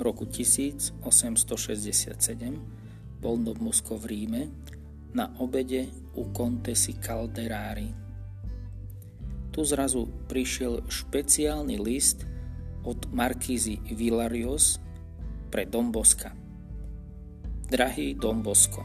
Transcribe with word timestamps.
roku 0.00 0.24
1867 0.26 1.00
bol 3.20 3.36
do 3.40 3.54
Mosko 3.60 3.94
v 4.00 4.04
Ríme 4.10 4.42
na 5.12 5.28
obede 5.38 5.86
u 6.16 6.32
Contesi 6.32 6.96
Calderari. 6.98 7.94
Tu 9.50 9.60
zrazu 9.64 10.08
prišiel 10.26 10.82
špeciálny 10.88 11.76
list 11.78 12.24
od 12.82 13.12
Markízy 13.12 13.78
Villarios 13.92 14.80
pre 15.52 15.66
Domboska. 15.68 16.32
Drahý 17.70 18.18
Dombosko, 18.18 18.82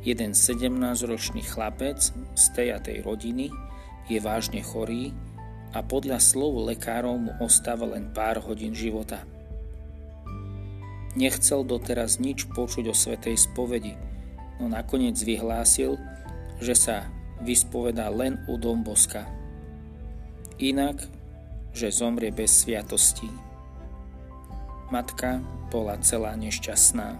jeden 0.00 0.32
17-ročný 0.32 1.44
chlapec 1.44 2.14
z 2.34 2.44
tej 2.56 2.68
a 2.72 2.78
tej 2.80 3.04
rodiny 3.04 3.52
je 4.08 4.18
vážne 4.22 4.64
chorý 4.64 5.12
a 5.76 5.84
podľa 5.84 6.16
slov 6.16 6.72
lekárov 6.72 7.20
mu 7.20 7.32
ostáva 7.36 7.84
len 7.84 8.08
pár 8.16 8.40
hodín 8.40 8.72
života– 8.72 9.20
Nechcel 11.16 11.64
doteraz 11.64 12.20
nič 12.20 12.44
počuť 12.52 12.92
o 12.92 12.94
svetej 12.94 13.40
spovedi, 13.40 13.96
no 14.60 14.68
nakoniec 14.68 15.16
vyhlásil, 15.16 15.96
že 16.60 16.76
sa 16.76 17.08
vyspovedá 17.40 18.12
len 18.12 18.36
u 18.44 18.60
Domboska. 18.60 19.24
Inak, 20.60 21.00
že 21.72 21.88
zomrie 21.88 22.28
bez 22.28 22.52
sviatostí. 22.60 23.32
Matka 24.92 25.40
bola 25.72 25.96
celá 26.04 26.36
nešťastná. 26.36 27.16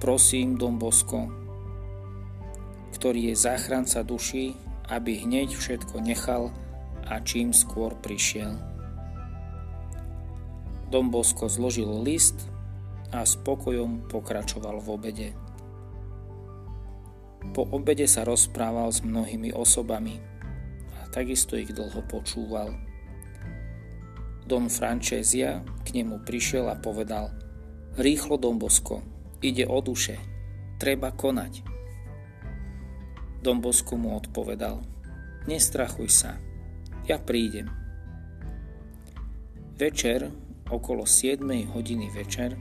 Prosím, 0.00 0.56
Dombosko, 0.56 1.28
ktorý 2.96 3.28
je 3.28 3.34
záchranca 3.36 4.00
duší, 4.00 4.56
aby 4.88 5.20
hneď 5.20 5.52
všetko 5.52 6.00
nechal 6.00 6.48
a 7.12 7.20
čím 7.20 7.52
skôr 7.52 7.92
prišiel. 8.00 8.56
Dom 10.88 11.12
Bosko 11.12 11.44
zložil 11.52 11.88
list 12.00 12.48
a 13.12 13.28
spokojom 13.28 14.08
pokračoval 14.08 14.80
v 14.80 14.88
obede. 14.88 15.28
Po 17.52 17.68
obede 17.68 18.08
sa 18.08 18.24
rozprával 18.24 18.88
s 18.88 19.04
mnohými 19.04 19.52
osobami 19.52 20.16
a 20.96 21.04
takisto 21.12 21.60
ich 21.60 21.68
dlho 21.68 22.00
počúval. 22.08 22.72
Don 24.48 24.72
Francezia 24.72 25.60
k 25.84 26.00
nemu 26.00 26.24
prišiel 26.24 26.64
a 26.72 26.80
povedal 26.80 27.28
Rýchlo, 28.00 28.40
Dom 28.40 28.56
Bosko, 28.56 29.04
ide 29.44 29.68
o 29.68 29.84
duše, 29.84 30.16
treba 30.80 31.12
konať. 31.12 31.60
Dom 33.44 33.60
Bosko 33.60 34.00
mu 34.00 34.16
odpovedal 34.16 34.80
Nestrachuj 35.42 36.06
sa, 36.06 36.38
ja 37.06 37.18
prídem. 37.18 37.66
Večer 39.74 40.30
okolo 40.70 41.02
7 41.02 41.42
hodiny 41.74 42.06
večer 42.14 42.54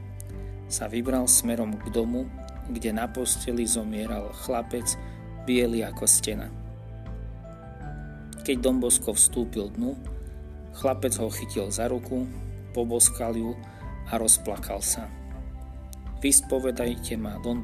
sa 0.72 0.89
vybral 0.89 1.30
smerom 1.30 1.78
k 1.78 1.92
domu, 1.94 2.25
kde 2.72 2.95
na 2.95 3.06
posteli 3.06 3.67
zomieral 3.67 4.31
chlapec 4.34 4.97
biely 5.45 5.84
ako 5.86 6.08
stena. 6.08 6.47
Keď 8.42 8.58
Dombosko 8.58 9.14
vstúpil 9.14 9.69
dnu, 9.78 9.94
chlapec 10.73 11.14
ho 11.22 11.30
chytil 11.30 11.69
za 11.69 11.86
ruku, 11.86 12.25
poboskal 12.73 13.38
ju 13.38 13.53
a 14.09 14.17
rozplakal 14.17 14.81
sa. 14.81 15.06
Vyspovedajte 16.22 17.17
ma, 17.17 17.38
Don. 17.42 17.62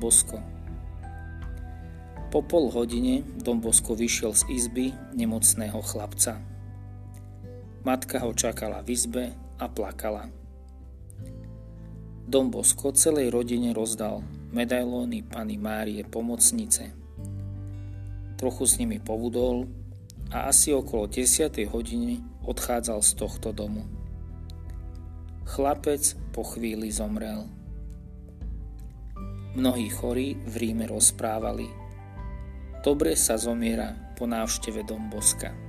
Po 2.28 2.40
pol 2.44 2.70
hodine 2.74 3.24
Don 3.40 3.64
Bosko 3.64 3.96
vyšiel 3.96 4.36
z 4.36 4.44
izby 4.52 4.92
nemocného 5.16 5.80
chlapca. 5.80 6.57
Matka 7.88 8.20
ho 8.20 8.36
čakala 8.36 8.84
v 8.84 8.92
izbe 8.92 9.32
a 9.56 9.72
plakala. 9.72 10.28
Dom 12.28 12.52
Bosko 12.52 12.92
celej 12.92 13.32
rodine 13.32 13.72
rozdal 13.72 14.28
medailóny 14.52 15.24
Pany 15.24 15.56
Márie 15.56 16.04
pomocnice. 16.04 16.92
Trochu 18.36 18.64
s 18.68 18.76
nimi 18.76 19.00
povudol 19.00 19.72
a 20.36 20.52
asi 20.52 20.76
okolo 20.76 21.08
10. 21.08 21.48
hodiny 21.72 22.20
odchádzal 22.44 23.00
z 23.00 23.12
tohto 23.16 23.56
domu. 23.56 23.88
Chlapec 25.48 26.12
po 26.36 26.44
chvíli 26.44 26.92
zomrel. 26.92 27.48
Mnohí 29.56 29.88
chorí 29.88 30.36
v 30.44 30.54
Ríme 30.60 30.92
rozprávali. 30.92 31.72
Dobre 32.84 33.16
sa 33.16 33.40
zomiera 33.40 33.96
po 34.20 34.28
návšteve 34.28 34.84
Domboska. 34.84 35.67